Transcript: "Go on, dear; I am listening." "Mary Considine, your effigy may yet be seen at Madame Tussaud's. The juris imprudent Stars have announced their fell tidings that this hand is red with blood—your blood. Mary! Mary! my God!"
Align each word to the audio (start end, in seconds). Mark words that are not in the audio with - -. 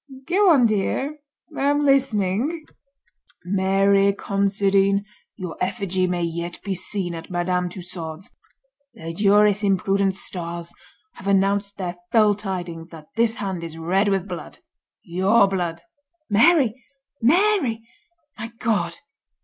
"Go 0.25 0.49
on, 0.49 0.65
dear; 0.65 1.19
I 1.55 1.61
am 1.65 1.85
listening." 1.85 2.65
"Mary 3.45 4.11
Considine, 4.13 5.05
your 5.35 5.55
effigy 5.61 6.07
may 6.07 6.23
yet 6.23 6.59
be 6.63 6.73
seen 6.73 7.13
at 7.13 7.29
Madame 7.29 7.69
Tussaud's. 7.69 8.31
The 8.95 9.13
juris 9.13 9.61
imprudent 9.63 10.15
Stars 10.15 10.73
have 11.17 11.27
announced 11.27 11.77
their 11.77 11.97
fell 12.11 12.33
tidings 12.33 12.89
that 12.89 13.09
this 13.15 13.35
hand 13.35 13.63
is 13.63 13.77
red 13.77 14.07
with 14.07 14.27
blood—your 14.27 15.47
blood. 15.47 15.81
Mary! 16.31 16.83
Mary! 17.21 17.87
my 18.39 18.47
God!" 18.57 18.95